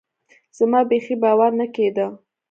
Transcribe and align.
زما 0.57 0.79
بيخي 0.89 1.15
باور 1.23 1.51
نه 1.59 1.65
کېده. 1.75 2.05